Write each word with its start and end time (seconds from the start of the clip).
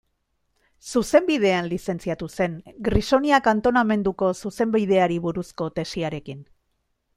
Zuzenbidean 0.91 1.67
lizentziatu 1.73 2.29
zen, 2.39 2.55
Grisonia 2.87 3.41
kantonamenduko 3.49 4.33
zuzenbideari 4.47 5.21
buruzko 5.29 5.71
tesiarekin. 5.79 6.45